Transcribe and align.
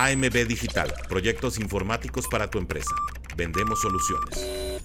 AMB 0.00 0.46
Digital, 0.46 0.94
proyectos 1.08 1.58
informáticos 1.58 2.28
para 2.28 2.48
tu 2.48 2.58
empresa. 2.58 2.94
Vendemos 3.36 3.80
soluciones. 3.80 4.78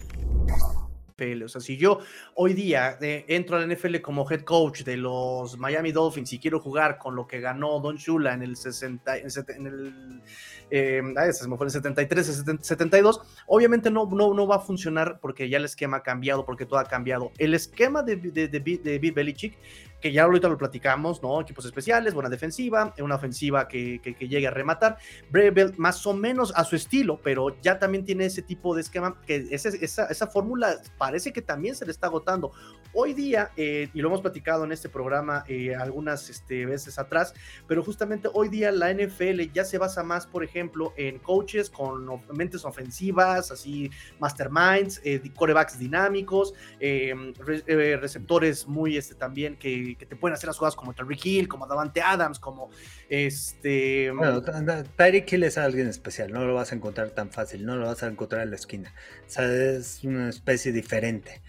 O 1.45 1.47
sea, 1.47 1.61
si 1.61 1.77
yo 1.77 1.99
hoy 2.35 2.53
día 2.53 2.97
eh, 2.99 3.23
entro 3.29 3.55
a 3.55 3.65
la 3.65 3.73
NFL 3.73 4.01
como 4.01 4.29
head 4.29 4.41
coach 4.41 4.81
de 4.81 4.97
los 4.97 5.57
Miami 5.57 5.91
Dolphins 5.93 6.33
y 6.33 6.39
quiero 6.39 6.59
jugar 6.59 6.97
con 6.97 7.15
lo 7.15 7.27
que 7.27 7.39
ganó 7.39 7.79
Don 7.79 7.95
Shula 7.95 8.33
en 8.33 8.41
el 8.41 8.57
60, 8.57 9.17
en 9.17 9.67
el, 9.67 10.21
eh, 10.69 11.01
se 11.31 11.47
me 11.47 11.55
fue 11.55 11.67
el 11.67 11.71
73, 11.71 12.43
72, 12.59 13.21
obviamente 13.47 13.89
no, 13.89 14.05
no, 14.07 14.33
no 14.33 14.47
va 14.47 14.57
a 14.57 14.59
funcionar 14.59 15.19
porque 15.21 15.47
ya 15.47 15.57
el 15.59 15.65
esquema 15.65 15.97
ha 15.97 16.03
cambiado, 16.03 16.43
porque 16.43 16.65
todo 16.65 16.79
ha 16.79 16.85
cambiado. 16.85 17.31
El 17.37 17.53
esquema 17.53 18.01
de, 18.01 18.17
de, 18.17 18.47
de, 18.47 18.59
de 18.59 18.99
Bill 18.99 19.13
Belichick 19.13 19.55
que 20.03 20.11
ya 20.11 20.23
ahorita 20.23 20.49
lo 20.49 20.57
platicamos, 20.57 21.23
¿no? 21.23 21.39
Equipos 21.39 21.63
especiales, 21.63 22.13
buena 22.13 22.29
defensiva, 22.29 22.93
una 22.99 23.15
ofensiva 23.15 23.69
que, 23.69 24.01
que, 24.01 24.27
llegue 24.27 24.47
a 24.47 24.51
rematar. 24.51 24.97
Brevel, 25.31 25.75
más 25.77 26.05
o 26.05 26.13
menos 26.13 26.51
a 26.57 26.65
su 26.65 26.75
estilo, 26.75 27.21
pero 27.23 27.55
ya 27.61 27.79
también 27.79 28.03
tiene 28.03 28.25
ese 28.25 28.41
tipo 28.41 28.75
de 28.75 28.81
esquema, 28.81 29.15
que 29.25 29.47
esa, 29.49 29.69
esa 29.69 30.27
fórmula 30.27 30.75
parece 30.97 31.31
que 31.31 31.41
también 31.41 31.73
se 31.73 31.85
le 31.85 31.91
está 31.91 32.07
agotando. 32.07 32.51
Hoy 32.95 33.13
día, 33.13 33.51
eh, 33.55 33.89
y 33.93 34.01
lo 34.01 34.09
hemos 34.09 34.21
platicado 34.21 34.65
en 34.65 34.71
este 34.71 34.87
programa 34.87 35.45
eh, 35.47 35.73
algunas 35.73 36.29
este, 36.29 36.67
veces 36.67 36.99
atrás, 36.99 37.33
pero 37.65 37.81
justamente 37.81 38.29
hoy 38.33 38.49
día 38.49 38.71
la 38.71 38.93
NFL 38.93 39.39
ya 39.51 39.65
se 39.65 39.79
basa 39.79 40.03
más, 40.03 40.27
por 40.27 40.43
ejemplo, 40.43 40.93
en 40.95 41.17
coaches 41.17 41.71
con 41.71 42.05
mentes 42.33 42.65
ofensivas, 42.65 43.51
así 43.51 43.89
masterminds, 44.19 45.01
eh, 45.03 45.21
corebacks 45.33 45.79
dinámicos, 45.79 46.53
receptores 46.79 48.67
muy 48.67 48.97
este, 48.97 49.15
también 49.15 49.55
que 49.55 49.92
que 49.95 50.05
te 50.05 50.15
pueden 50.15 50.33
hacer 50.33 50.47
las 50.47 50.57
jugadas 50.57 50.75
como 50.75 50.93
Tyreek 50.93 51.25
Hill, 51.25 51.47
como 51.47 51.67
Davante 51.67 52.01
Adams, 52.01 52.39
como 52.39 52.69
este. 53.09 54.11
Bueno, 54.11 54.41
Tyreek 54.41 55.31
Hill 55.31 55.43
es 55.43 55.57
alguien 55.57 55.87
especial, 55.87 56.31
no 56.31 56.45
lo 56.45 56.53
vas 56.53 56.71
a 56.71 56.75
encontrar 56.75 57.11
tan 57.11 57.29
fácil, 57.31 57.65
no 57.65 57.75
lo 57.75 57.85
vas 57.85 58.03
a 58.03 58.07
encontrar 58.07 58.43
en 58.43 58.51
la 58.51 58.55
esquina. 58.55 58.93
O 59.25 59.29
sea, 59.29 59.45
es 59.45 60.03
una 60.03 60.29
especie 60.29 60.71
diferente. 60.71 61.41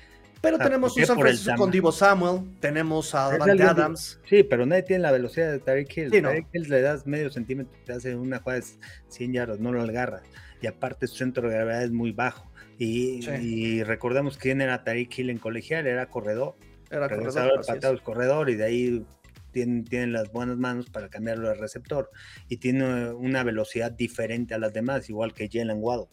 Pero 0.44 0.58
tenemos 0.58 0.96
un 0.96 1.06
San 1.06 1.18
Francisco 1.18 1.56
con 1.56 1.70
Divo 1.70 1.90
Samuel, 1.90 2.42
tenemos 2.60 3.14
a 3.14 3.30
Davante 3.30 3.62
Adams. 3.62 4.20
Sí, 4.28 4.42
pero 4.42 4.66
nadie 4.66 4.82
tiene 4.82 5.02
la 5.02 5.10
velocidad 5.10 5.50
de 5.50 5.58
Tyreek 5.58 5.96
Hill. 5.96 6.10
Tyreek 6.10 6.46
Hill 6.52 6.68
le 6.68 6.82
das 6.82 7.06
medio 7.06 7.30
centímetro, 7.30 7.72
te 7.86 7.94
hace 7.94 8.14
una 8.14 8.40
jugada 8.40 8.60
de 8.60 8.66
100 9.08 9.32
yardas, 9.32 9.58
no 9.58 9.72
lo 9.72 9.80
agarras. 9.80 10.22
Y 10.60 10.66
aparte 10.66 11.06
su 11.06 11.16
centro 11.16 11.48
de 11.48 11.54
gravedad 11.54 11.84
es 11.84 11.92
muy 11.92 12.12
bajo. 12.12 12.50
Y, 12.78 13.26
y 13.40 13.82
recordemos 13.84 14.36
quién 14.36 14.60
era 14.60 14.84
Tyreek 14.84 15.18
Hill 15.18 15.30
en 15.30 15.38
colegial, 15.38 15.86
era 15.86 16.10
corredor. 16.10 16.56
Era 16.94 17.08
corredor, 17.08 18.02
corredor 18.02 18.50
y 18.50 18.54
de 18.54 18.64
ahí 18.64 19.06
tienen, 19.50 20.12
las 20.12 20.30
buenas 20.30 20.56
manos 20.56 20.90
para 20.90 21.08
cambiarlo 21.08 21.48
de 21.48 21.54
receptor 21.54 22.10
y 22.48 22.58
tiene 22.58 23.10
una 23.10 23.42
velocidad 23.42 23.90
diferente 23.90 24.54
a 24.54 24.58
las 24.58 24.72
demás, 24.72 25.10
igual 25.10 25.34
que 25.34 25.48
Jalen 25.52 25.78
Waddle. 25.80 26.06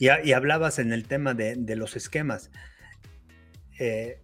Y, 0.00 0.08
y, 0.24 0.32
hablabas 0.32 0.78
en 0.78 0.92
el 0.92 1.06
tema 1.06 1.34
de, 1.34 1.76
los 1.76 1.94
esquemas. 1.94 2.50
Eh, 3.78 4.20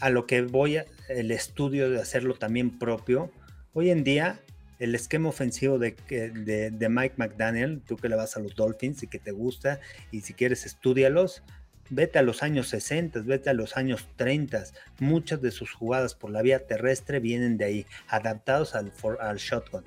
a 0.00 0.10
lo 0.10 0.26
que 0.26 0.42
voy, 0.42 0.78
el 1.08 1.30
estudio 1.30 1.90
de 1.90 2.00
hacerlo 2.00 2.34
también 2.34 2.78
propio. 2.78 3.30
Hoy 3.74 3.90
en 3.90 4.04
día, 4.04 4.40
el 4.78 4.94
esquema 4.94 5.28
ofensivo 5.28 5.78
de, 5.78 5.96
de, 6.08 6.70
de, 6.70 6.88
Mike 6.88 7.14
McDaniel, 7.18 7.82
tú 7.86 7.96
que 7.96 8.08
le 8.08 8.16
vas 8.16 8.36
a 8.36 8.40
los 8.40 8.54
Dolphins 8.54 9.02
y 9.02 9.06
que 9.06 9.18
te 9.18 9.32
gusta, 9.32 9.80
y 10.10 10.20
si 10.22 10.32
quieres, 10.32 10.64
estudialos, 10.64 11.42
Vete 11.90 12.18
a 12.18 12.22
los 12.22 12.42
años 12.42 12.68
60, 12.68 13.20
vete 13.20 13.50
a 13.50 13.54
los 13.54 13.76
años 13.76 14.08
30. 14.16 14.64
Muchas 14.98 15.40
de 15.40 15.50
sus 15.50 15.72
jugadas 15.72 16.14
por 16.14 16.30
la 16.30 16.42
vía 16.42 16.66
terrestre 16.66 17.20
vienen 17.20 17.56
de 17.56 17.64
ahí, 17.64 17.86
adaptados 18.08 18.74
al, 18.74 18.92
al 19.20 19.36
shotgun. 19.36 19.84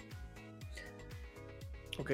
Ok. 1.99 2.11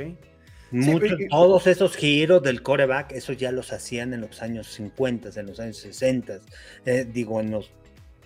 todos 1.30 1.68
esos 1.68 1.96
giros 1.96 2.42
del 2.42 2.64
coreback, 2.64 3.12
esos 3.12 3.38
ya 3.38 3.52
los 3.52 3.72
hacían 3.72 4.14
en 4.14 4.22
los 4.22 4.42
años 4.42 4.68
50, 4.74 5.40
en 5.40 5.46
los 5.46 5.60
años 5.60 5.78
60, 5.78 6.40
eh, 6.86 7.06
digo 7.12 7.40
en 7.40 7.52
los 7.52 7.72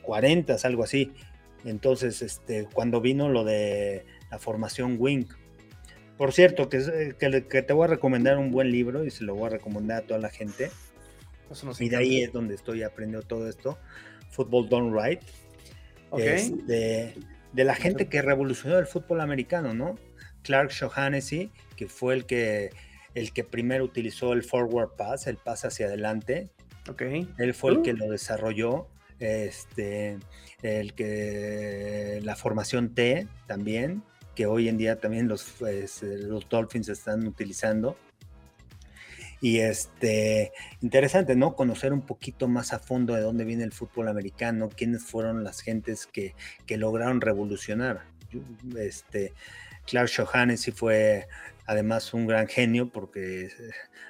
40, 0.04 0.56
algo 0.64 0.84
así. 0.84 1.12
Entonces, 1.66 2.22
este, 2.22 2.68
cuando 2.72 3.02
vino 3.02 3.28
lo 3.28 3.44
de 3.44 4.06
la 4.32 4.40
formación 4.40 4.96
Wing. 4.98 5.26
Por 6.18 6.32
cierto, 6.34 6.70
que, 6.70 7.16
que 7.18 7.62
te 7.62 7.74
voy 7.74 7.86
a 7.86 7.88
recomendar 7.88 8.38
un 8.38 8.52
buen 8.52 8.72
libro 8.72 9.06
y 9.06 9.12
se 9.12 9.24
lo 9.24 9.36
voy 9.36 9.48
a 9.48 9.50
recomendar 9.50 10.04
a 10.04 10.08
toda 10.08 10.20
la 10.20 10.30
gente 10.30 10.70
y 11.80 11.90
de 11.90 11.98
ahí 11.98 12.22
es 12.22 12.32
donde 12.32 12.56
estoy 12.56 12.84
aprendiendo 12.84 13.26
todo 13.26 13.50
esto. 13.50 13.78
Football 14.30 14.70
Done 14.70 14.92
Right. 14.94 15.22
de, 16.12 17.14
la 17.54 17.76
gente 17.76 18.08
que 18.08 18.22
revolucionó 18.22 18.78
el 18.78 18.86
fútbol 18.86 19.22
americano, 19.22 19.74
¿no? 19.74 19.96
Clark 20.44 20.72
Shaughnessy, 20.72 21.52
que 21.76 21.88
fue 21.88 22.14
el 22.14 22.26
que, 22.26 22.72
el 23.16 23.34
que 23.34 23.44
primero 23.44 23.84
utilizó 23.84 24.34
el 24.34 24.44
forward 24.44 24.96
pass, 24.96 25.28
el 25.28 25.38
pase 25.38 25.68
hacia 25.68 25.88
adelante. 25.88 26.50
Okay. 26.90 27.28
Él 27.38 27.54
fue 27.54 27.72
el 27.72 27.82
que 27.82 27.94
uh. 27.94 27.98
lo 27.98 28.10
desarrolló. 28.10 28.88
Este, 29.20 30.18
el 30.62 30.94
que 30.94 32.22
la 32.24 32.38
formación 32.38 32.94
T 32.94 33.28
también, 33.48 34.02
que 34.34 34.46
hoy 34.46 34.70
en 34.70 34.78
día 34.78 35.00
también 35.00 35.28
los, 35.28 35.44
pues, 35.60 36.02
los 36.04 36.48
Dolphins 36.48 36.88
están 36.88 37.28
utilizando. 37.28 37.98
Y 39.42 39.60
este, 39.60 40.52
interesante, 40.82 41.36
¿no? 41.36 41.56
Conocer 41.56 41.94
un 41.94 42.02
poquito 42.02 42.48
más 42.48 42.74
a 42.74 42.80
fondo 42.80 43.16
de 43.16 43.22
dónde 43.22 43.46
viene 43.46 43.64
el 43.64 43.72
fútbol 43.72 44.10
americano, 44.10 44.70
quiénes 44.70 45.04
fueron 45.04 45.44
las 45.44 45.62
gentes 45.62 46.06
que, 46.06 46.36
que 46.66 46.78
lograron 46.78 47.22
revolucionar. 47.22 48.04
Este, 48.78 49.34
Clark 49.86 50.12
Johannes 50.16 50.70
fue 50.76 51.28
además 51.66 52.14
un 52.14 52.28
gran 52.28 52.48
genio 52.48 52.90
porque 52.92 53.46
eh, 53.46 53.52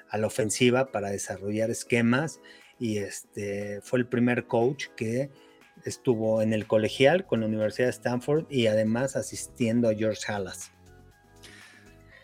a 0.09 0.17
la 0.17 0.27
ofensiva 0.27 0.91
para 0.91 1.09
desarrollar 1.09 1.69
esquemas 1.69 2.39
y 2.79 2.97
este, 2.97 3.81
fue 3.81 3.99
el 3.99 4.07
primer 4.07 4.45
coach 4.45 4.87
que 4.95 5.29
estuvo 5.85 6.41
en 6.41 6.53
el 6.53 6.67
colegial 6.67 7.25
con 7.25 7.41
la 7.41 7.47
Universidad 7.47 7.87
de 7.87 7.91
Stanford 7.91 8.45
y 8.49 8.67
además 8.67 9.15
asistiendo 9.15 9.89
a 9.89 9.93
George 9.93 10.31
Halas. 10.31 10.71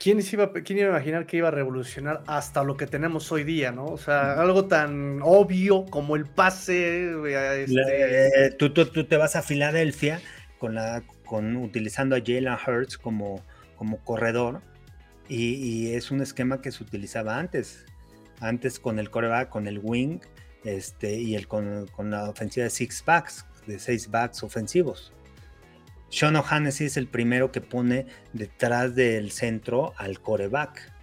¿Quién, 0.05 0.19
iba, 0.31 0.53
¿Quién 0.53 0.77
iba 0.77 0.89
a 0.89 0.91
imaginar 0.91 1.25
que 1.25 1.37
iba 1.37 1.47
a 1.47 1.51
revolucionar 1.51 2.21
hasta 2.27 2.63
lo 2.63 2.77
que 2.77 2.85
tenemos 2.85 3.31
hoy 3.31 3.43
día, 3.43 3.71
no? 3.71 3.85
O 3.85 3.97
sea, 3.97 4.39
algo 4.39 4.65
tan 4.65 5.19
obvio 5.23 5.87
como 5.87 6.15
el 6.15 6.27
pase. 6.27 7.05
Eh, 7.27 7.63
este... 7.63 8.51
tú, 8.51 8.71
tú, 8.71 8.85
tú, 8.85 9.05
te 9.05 9.17
vas 9.17 9.35
a 9.35 9.41
Filadelfia 9.41 10.21
con 10.59 10.75
la, 10.75 11.01
con, 11.25 11.55
utilizando 11.55 12.15
a 12.15 12.19
Jalen 12.19 12.53
Hurts 12.53 12.99
como, 12.99 13.43
como 13.77 13.97
corredor 14.03 14.61
y, 15.27 15.93
es 15.93 16.11
un 16.11 16.21
esquema 16.21 16.61
que 16.61 16.71
se 16.71 16.83
utilizaba 16.83 17.39
antes. 17.39 17.87
Antes 18.41 18.79
con 18.79 18.99
el 18.99 19.09
coreback, 19.09 19.49
con 19.49 19.65
el 19.65 19.79
wing 19.81 20.19
este, 20.65 21.15
y 21.15 21.33
el, 21.33 21.47
con, 21.47 21.87
con 21.87 22.11
la 22.11 22.29
ofensiva 22.29 22.65
de 22.65 22.69
six 22.69 23.03
backs, 23.03 23.43
de 23.65 23.79
seis 23.79 24.11
backs 24.11 24.43
ofensivos. 24.43 25.11
Sean 26.15 26.37
O'Hannessy 26.37 26.85
es 26.85 26.95
el 26.95 27.07
primero 27.07 27.51
que 27.51 27.59
pone 27.59 28.05
detrás 28.31 28.95
del 28.95 29.31
centro 29.31 29.93
al 29.97 30.21
coreback. 30.21 30.93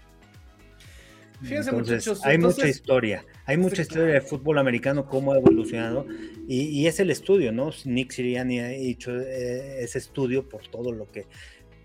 Fíjense, 1.42 1.70
muchachos, 1.70 2.24
hay 2.24 2.38
mucha 2.38 2.66
historia, 2.66 3.22
hay 3.44 3.58
mucha 3.58 3.82
historia 3.82 4.14
de 4.14 4.20
fútbol 4.22 4.56
americano, 4.56 5.06
cómo 5.06 5.34
ha 5.34 5.36
evolucionado, 5.36 6.06
y, 6.48 6.86
es 6.86 6.98
el 6.98 7.10
estudio, 7.10 7.52
¿no? 7.52 7.68
Nick 7.84 8.12
Siriani 8.12 8.60
ha 8.60 8.72
hecho 8.72 9.10
eh, 9.20 9.84
ese 9.84 9.98
estudio 9.98 10.48
por 10.48 10.66
todo 10.68 10.92
lo 10.92 11.06
que, 11.10 11.26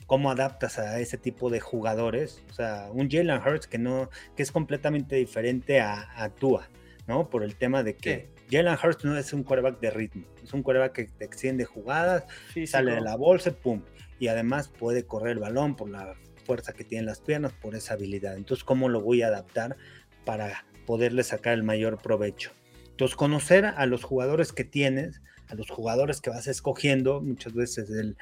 cómo 0.05 0.31
adaptas 0.31 0.79
a 0.79 0.97
ese 1.01 1.17
tipo 1.17 1.49
de 1.49 1.59
jugadores, 1.59 2.45
o 2.49 2.53
sea, 2.53 2.87
un 2.93 3.09
Jalen 3.09 3.41
Hurts 3.41 3.67
que 3.67 3.77
no, 3.77 4.09
que 4.37 4.43
es 4.43 4.53
completamente 4.53 5.17
diferente 5.17 5.81
a, 5.81 6.07
a 6.15 6.29
Tua, 6.29 6.69
¿no? 7.07 7.29
Por 7.29 7.43
el 7.43 7.55
tema 7.55 7.83
de 7.83 7.97
que 7.97 8.36
Jalen 8.49 8.77
Hurts 8.81 9.03
no 9.03 9.17
es 9.17 9.33
un 9.33 9.43
quarterback 9.43 9.79
de 9.79 9.89
ritmo, 9.89 10.25
es 10.43 10.53
un 10.53 10.63
quarterback 10.63 10.93
que 10.93 11.05
te 11.05 11.25
extiende 11.25 11.65
jugadas, 11.65 12.23
sale 12.65 12.93
de 12.93 13.01
la 13.01 13.15
bolsa, 13.15 13.51
pum, 13.51 13.81
y 14.19 14.27
además 14.27 14.69
puede 14.69 15.05
correr 15.05 15.33
el 15.33 15.39
balón 15.39 15.75
por 15.75 15.89
la 15.89 16.15
fuerza 16.45 16.73
que 16.73 16.83
tiene 16.83 17.05
las 17.05 17.19
piernas, 17.19 17.53
por 17.53 17.75
esa 17.75 17.95
habilidad. 17.95 18.37
Entonces, 18.37 18.63
¿cómo 18.63 18.87
lo 18.87 19.01
voy 19.01 19.21
a 19.21 19.27
adaptar 19.27 19.75
para 20.23 20.65
poderle 20.85 21.23
sacar 21.23 21.53
el 21.53 21.63
mayor 21.63 22.01
provecho? 22.01 22.51
Entonces, 22.89 23.15
conocer 23.15 23.65
a 23.65 23.85
los 23.85 24.03
jugadores 24.03 24.53
que 24.53 24.63
tienes, 24.63 25.21
a 25.49 25.55
los 25.55 25.69
jugadores 25.69 26.21
que 26.21 26.29
vas 26.29 26.47
escogiendo, 26.47 27.21
muchas 27.21 27.53
veces 27.53 27.89
el 27.89 28.17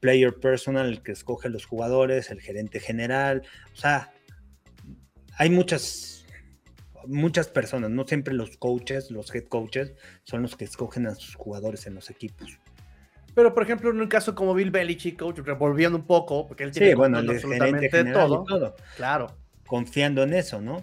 player 0.00 0.34
personal, 0.34 0.86
el 0.86 1.02
que 1.02 1.12
escoge 1.12 1.48
los 1.48 1.66
jugadores, 1.66 2.30
el 2.30 2.40
gerente 2.40 2.80
general, 2.80 3.42
o 3.72 3.76
sea, 3.76 4.12
hay 5.38 5.50
muchas 5.50 6.25
muchas 7.08 7.48
personas, 7.48 7.90
no 7.90 8.06
siempre 8.06 8.34
los 8.34 8.56
coaches, 8.56 9.10
los 9.10 9.34
head 9.34 9.44
coaches, 9.44 9.94
son 10.24 10.42
los 10.42 10.56
que 10.56 10.64
escogen 10.64 11.06
a 11.06 11.14
sus 11.14 11.34
jugadores 11.34 11.86
en 11.86 11.94
los 11.94 12.10
equipos. 12.10 12.58
Pero, 13.34 13.52
por 13.52 13.62
ejemplo, 13.62 13.90
en 13.90 14.00
un 14.00 14.08
caso 14.08 14.34
como 14.34 14.54
Bill 14.54 14.70
Belichick, 14.70 15.18
coach, 15.18 15.40
revolviendo 15.40 15.98
un 15.98 16.06
poco, 16.06 16.46
porque 16.46 16.64
él 16.64 16.70
tiene 16.70 16.88
sí, 16.88 16.94
bueno, 16.94 17.18
absolutamente 17.18 18.04
todo, 18.04 18.44
todo. 18.44 18.76
Claro. 18.96 19.36
Confiando 19.66 20.22
en 20.22 20.32
eso, 20.32 20.62
¿no? 20.62 20.82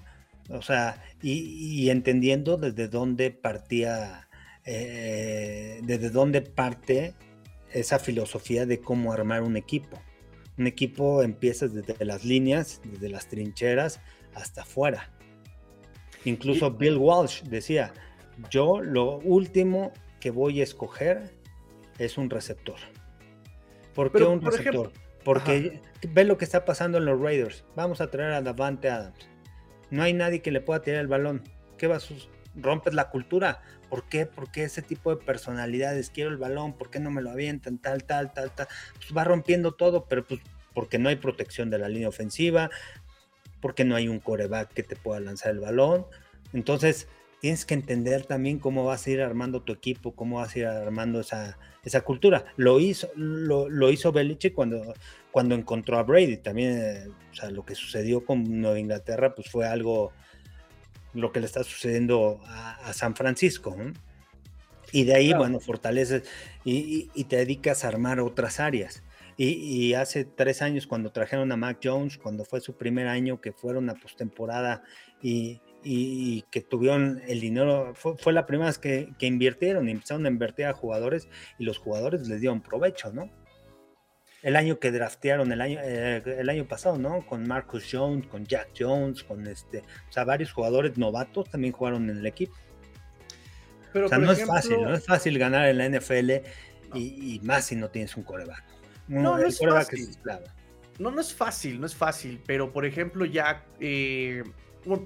O 0.50 0.62
sea, 0.62 1.02
y, 1.22 1.90
entendiendo 1.90 2.58
desde 2.58 2.88
dónde 2.88 3.32
partía, 3.32 4.28
eh, 4.66 5.80
desde 5.84 6.10
dónde 6.12 6.42
parte 6.42 7.16
esa 7.72 7.98
filosofía 7.98 8.66
de 8.66 8.80
cómo 8.80 9.14
armar 9.14 9.42
un 9.42 9.58
equipo. 9.58 10.00
Un 10.58 10.68
equipo 10.68 11.24
empieza 11.24 11.68
desde 11.68 12.06
las 12.06 12.24
líneas, 12.24 12.82
desde 12.84 13.10
las 13.10 13.28
trincheras 13.28 14.00
hasta 14.36 14.62
afuera. 14.62 15.10
Incluso 16.26 16.72
Bill 16.72 16.98
Walsh 16.98 17.44
decía, 17.44 17.94
yo 18.50 18.82
lo 18.82 19.18
último 19.20 19.92
que 20.20 20.32
voy 20.32 20.62
a 20.62 20.64
escoger 20.64 21.34
es 22.00 22.18
un 22.18 22.30
receptor. 22.30 22.78
¿Por 23.94 24.12
qué 24.12 24.24
un 24.24 24.42
receptor? 24.42 24.92
Porque 25.24 25.82
ve 26.10 26.24
lo 26.24 26.38
que 26.38 26.46
está 26.46 26.66
pasando 26.66 26.98
en 26.98 27.06
los 27.06 27.20
Raiders. 27.20 27.64
Vamos 27.76 28.02
a 28.02 28.10
traer 28.10 28.34
a 28.34 28.42
Davante 28.42 28.90
Adams. 28.90 29.30
No 29.90 30.04
hay 30.04 30.14
nadie 30.14 30.42
que 30.42 30.52
le 30.52 30.60
pueda 30.60 30.82
tirar 30.82 31.02
el 31.02 31.08
balón. 31.08 31.44
¿Qué 31.78 31.88
va 31.88 31.98
a 31.98 32.02
rompes 32.56 32.94
la 32.94 33.10
cultura. 33.10 33.62
¿Por 33.90 34.08
qué? 34.08 34.26
Porque 34.26 34.64
ese 34.64 34.82
tipo 34.82 35.16
de 35.16 35.24
personalidades, 35.24 36.10
quiero 36.10 36.30
el 36.30 36.38
balón, 36.38 36.74
¿por 36.74 36.90
qué 36.90 37.00
no 37.00 37.12
me 37.12 37.22
lo 37.22 37.32
avientan? 37.32 37.78
Tal, 37.78 38.04
tal, 38.04 38.34
tal, 38.34 38.52
tal. 38.54 38.68
Pues 38.96 39.16
va 39.16 39.24
rompiendo 39.24 39.74
todo, 39.74 40.06
pero 40.06 40.26
pues 40.26 40.42
porque 40.74 40.98
no 40.98 41.10
hay 41.10 41.18
protección 41.18 41.70
de 41.70 41.78
la 41.78 41.88
línea 41.88 42.10
ofensiva, 42.10 42.72
porque 43.64 43.86
no 43.86 43.96
hay 43.96 44.10
un 44.10 44.20
coreback 44.20 44.74
que 44.74 44.84
te 44.84 44.98
pueda 44.98 45.22
lanzar 45.22 45.52
el 45.52 45.62
balón. 45.62 46.06
Entonces, 46.52 47.08
tienes 47.40 47.64
que 47.64 47.76
entender 47.76 48.26
también 48.26 48.60
cómo 48.60 48.84
vas 48.84 49.08
a 49.08 49.10
ir 49.10 49.22
armando 49.22 49.62
tu 49.62 49.72
equipo, 49.72 50.12
cómo 50.12 50.40
vas 50.40 50.54
a 50.54 50.60
ir 50.60 50.66
armando 50.66 51.22
esa, 51.22 51.58
esa 51.82 52.02
cultura. 52.02 52.44
Lo 52.58 52.82
hizo, 52.82 53.10
lo, 53.16 53.70
lo 53.70 53.90
hizo 53.90 54.12
Belichick 54.12 54.54
cuando, 54.54 54.94
cuando 55.32 55.56
encontró 55.56 55.98
a 55.98 56.04
Brady. 56.04 56.36
También, 56.36 56.78
eh, 56.78 57.08
o 57.32 57.36
sea, 57.36 57.52
lo 57.52 57.64
que 57.64 57.74
sucedió 57.74 58.26
con 58.26 58.44
Nueva 58.60 58.78
Inglaterra, 58.78 59.34
pues 59.34 59.50
fue 59.50 59.66
algo 59.66 60.12
lo 61.14 61.32
que 61.32 61.40
le 61.40 61.46
está 61.46 61.64
sucediendo 61.64 62.42
a, 62.46 62.92
San 62.92 63.16
Francisco. 63.16 63.78
Y 64.92 65.06
de 65.06 65.16
ahí, 65.16 65.34
bueno, 65.34 65.62
fortaleces 65.62 66.24
y, 66.66 67.24
te 67.30 67.38
dedicas 67.38 67.86
a 67.86 67.88
armar 67.88 68.20
otras 68.20 68.60
áreas. 68.60 69.04
Y, 69.38 69.94
hace 69.94 70.26
tres 70.26 70.62
años, 70.62 70.88
cuando 70.88 71.12
trajeron 71.12 71.52
a 71.52 71.58
Mac 71.58 71.80
Jones, 71.84 72.18
cuando 72.18 72.46
fue 72.46 72.62
su 72.62 72.76
primer 72.76 73.08
año, 73.08 73.42
que 73.42 73.52
fueron 73.52 73.90
a 73.90 73.96
postemporada 73.96 74.84
y, 75.22 75.60
y, 75.84 76.44
que 76.52 76.62
tuvieron 76.62 77.22
el 77.28 77.40
dinero, 77.40 77.94
fue, 77.96 78.34
la 78.34 78.46
primera 78.46 78.68
vez 78.68 78.78
que, 78.78 79.10
que, 79.18 79.26
invirtieron, 79.26 79.90
empezaron 79.90 80.26
a 80.26 80.30
invertir 80.30 80.66
a 80.66 80.74
jugadores 80.74 81.28
y 81.58 81.64
los 81.64 81.78
jugadores 81.78 82.28
les 82.28 82.42
dieron 82.42 82.62
provecho, 82.62 83.12
¿no? 83.12 83.30
el 84.44 84.58
año 84.58 84.78
que 84.78 84.92
draftearon 84.92 85.52
el 85.52 85.62
año, 85.62 85.80
eh, 85.82 86.22
el 86.26 86.50
año 86.50 86.68
pasado, 86.68 86.98
¿no? 86.98 87.26
Con 87.26 87.48
Marcus 87.48 87.88
Jones, 87.90 88.28
con 88.28 88.46
Jack 88.46 88.72
Jones, 88.78 89.24
con 89.24 89.48
este, 89.48 89.80
o 89.80 90.12
sea, 90.12 90.26
varios 90.26 90.52
jugadores 90.52 90.98
novatos 90.98 91.50
también 91.50 91.74
jugaron 91.74 92.10
en 92.10 92.18
el 92.18 92.26
equipo. 92.26 92.54
Pero, 93.94 94.08
o 94.08 94.10
sea, 94.10 94.18
no 94.18 94.32
es 94.32 94.46
fácil, 94.46 94.82
no 94.82 94.94
es 94.94 95.06
fácil 95.06 95.40
ganar 95.40 95.70
en 95.70 95.78
la 95.78 95.88
NFL 95.88 96.32
y, 96.94 97.40
más 97.44 97.66
si 97.66 97.76
no 97.76 97.90
tienes 97.90 98.18
un 98.18 98.24
coreback. 98.24 98.64
No, 99.08 99.38
no, 99.38 99.38
es 99.38 99.60
fácil. 99.60 100.10
no, 101.00 101.12
no 101.12 101.22
es 101.22 101.34
fácil, 101.34 101.80
no 101.80 101.86
es 101.86 101.96
fácil, 101.96 102.42
pero 102.46 102.72
por 102.72 102.86
ejemplo 102.86 103.26
ya 103.26 103.66
eh, 103.80 104.44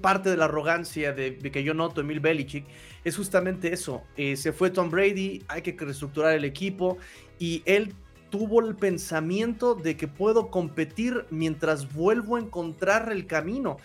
parte 0.00 0.30
de 0.30 0.36
la 0.36 0.46
arrogancia 0.46 1.12
de, 1.12 1.36
que 1.38 1.62
yo 1.62 1.74
noto 1.74 2.00
Emil 2.00 2.20
Belichick 2.20 2.66
es 3.04 3.16
justamente 3.16 3.72
eso. 3.72 4.02
Eh, 4.16 4.36
se 4.36 4.52
fue 4.52 4.70
Tom 4.70 4.90
Brady, 4.90 5.42
hay 5.48 5.62
que 5.62 5.72
reestructurar 5.72 6.34
el 6.34 6.44
equipo 6.44 6.98
y 7.38 7.62
él 7.64 7.94
tuvo 8.30 8.60
el 8.60 8.76
pensamiento 8.76 9.74
de 9.74 9.96
que 9.96 10.06
puedo 10.06 10.50
competir 10.50 11.24
mientras 11.30 11.92
vuelvo 11.92 12.36
a 12.36 12.40
encontrar 12.40 13.10
el 13.10 13.26
camino. 13.26 13.78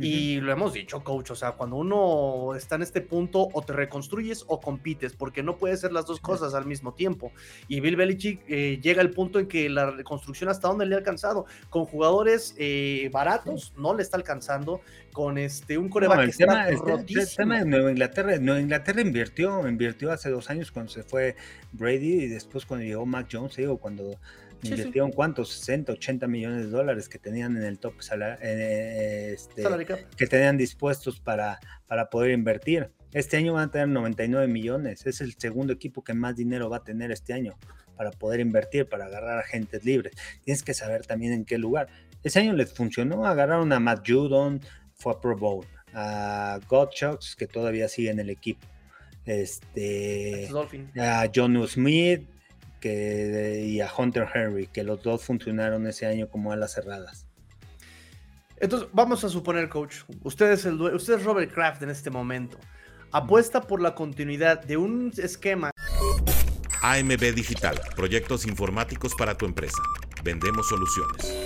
Y 0.00 0.40
lo 0.40 0.50
hemos 0.52 0.72
dicho, 0.72 1.04
coach, 1.04 1.30
o 1.30 1.34
sea, 1.34 1.52
cuando 1.52 1.76
uno 1.76 2.54
está 2.54 2.76
en 2.76 2.82
este 2.82 3.00
punto, 3.00 3.48
o 3.52 3.62
te 3.62 3.72
reconstruyes 3.72 4.44
o 4.46 4.60
compites, 4.60 5.14
porque 5.14 5.42
no 5.42 5.58
puede 5.58 5.76
ser 5.76 5.92
las 5.92 6.06
dos 6.06 6.20
cosas 6.20 6.54
al 6.54 6.66
mismo 6.66 6.94
tiempo. 6.94 7.32
Y 7.68 7.80
Bill 7.80 7.96
Belichick 7.96 8.42
eh, 8.48 8.80
llega 8.82 9.02
al 9.02 9.10
punto 9.10 9.38
en 9.38 9.46
que 9.46 9.68
la 9.68 9.90
reconstrucción 9.90 10.48
hasta 10.48 10.68
dónde 10.68 10.86
le 10.86 10.94
ha 10.94 10.98
alcanzado. 10.98 11.46
Con 11.68 11.84
jugadores 11.84 12.54
eh, 12.58 13.10
baratos, 13.12 13.74
no 13.76 13.94
le 13.94 14.02
está 14.02 14.16
alcanzando. 14.16 14.80
Con 15.12 15.38
este 15.38 15.76
un 15.76 15.88
coreback 15.88 16.20
el, 16.20 16.36
tema, 16.36 16.68
el, 16.68 16.78
tema, 17.36 17.58
de 17.58 17.64
Nueva 17.64 17.90
Inglaterra, 17.90 18.38
Nueva 18.38 18.60
Inglaterra 18.60 19.00
invirtió, 19.00 19.66
invirtió 19.66 20.12
hace 20.12 20.30
dos 20.30 20.48
años 20.50 20.70
cuando 20.70 20.92
se 20.92 21.02
fue 21.02 21.34
Brady 21.72 22.22
y 22.22 22.28
después 22.28 22.64
cuando 22.64 22.86
llegó 22.86 23.04
Mac 23.06 23.26
Jones, 23.30 23.56
digo, 23.56 23.78
cuando 23.78 24.16
invirtieron 24.62 25.12
cuántos, 25.12 25.50
60, 25.50 25.92
80 25.92 26.26
millones 26.26 26.64
de 26.66 26.70
dólares 26.70 27.08
que 27.08 27.18
tenían 27.18 27.56
en 27.56 27.62
el 27.62 27.78
top 27.78 27.94
eh, 28.42 29.32
este, 29.34 29.62
que 30.16 30.26
tenían 30.26 30.56
dispuestos 30.56 31.20
para, 31.20 31.58
para 31.86 32.10
poder 32.10 32.32
invertir. 32.32 32.90
Este 33.12 33.36
año 33.36 33.54
van 33.54 33.68
a 33.68 33.70
tener 33.72 33.88
99 33.88 34.46
millones, 34.46 35.06
es 35.06 35.20
el 35.20 35.34
segundo 35.36 35.72
equipo 35.72 36.04
que 36.04 36.14
más 36.14 36.36
dinero 36.36 36.70
va 36.70 36.78
a 36.78 36.84
tener 36.84 37.10
este 37.10 37.32
año 37.32 37.58
para 37.96 38.12
poder 38.12 38.40
invertir, 38.40 38.88
para 38.88 39.06
agarrar 39.06 39.38
a 39.38 39.40
agentes 39.40 39.84
libres. 39.84 40.14
Tienes 40.44 40.62
que 40.62 40.74
saber 40.74 41.04
también 41.04 41.32
en 41.32 41.44
qué 41.44 41.58
lugar. 41.58 41.88
Ese 42.22 42.40
año 42.40 42.52
les 42.52 42.72
funcionó, 42.72 43.26
agarraron 43.26 43.72
a 43.72 43.80
Matt 43.80 44.08
Judon, 44.08 44.60
fue 44.94 45.12
a 45.12 45.20
Pro 45.20 45.36
Bowl, 45.36 45.66
a 45.92 46.60
Gottschalks, 46.68 47.34
que 47.34 47.46
todavía 47.46 47.88
sigue 47.88 48.10
en 48.10 48.20
el 48.20 48.30
equipo, 48.30 48.66
este, 49.26 50.48
a 50.96 51.30
John 51.34 51.66
Smith, 51.66 52.28
que, 52.80 53.64
y 53.66 53.80
a 53.80 53.90
Hunter 53.96 54.26
Henry, 54.34 54.66
que 54.66 54.82
los 54.82 55.02
dos 55.02 55.22
funcionaron 55.24 55.86
ese 55.86 56.06
año 56.06 56.28
como 56.28 56.52
alas 56.52 56.72
cerradas. 56.72 57.26
Entonces, 58.56 58.88
vamos 58.92 59.24
a 59.24 59.28
suponer, 59.28 59.68
coach, 59.68 59.98
usted 60.22 60.50
es, 60.52 60.64
el, 60.66 60.80
usted 60.80 61.14
es 61.14 61.24
Robert 61.24 61.52
Kraft 61.52 61.82
en 61.82 61.90
este 61.90 62.10
momento. 62.10 62.58
Apuesta 63.12 63.62
por 63.62 63.80
la 63.80 63.94
continuidad 63.94 64.62
de 64.62 64.76
un 64.76 65.12
esquema. 65.16 65.70
AMB 66.82 67.34
Digital, 67.34 67.80
proyectos 67.96 68.46
informáticos 68.46 69.14
para 69.14 69.36
tu 69.36 69.46
empresa. 69.46 69.82
Vendemos 70.22 70.68
soluciones. 70.68 71.39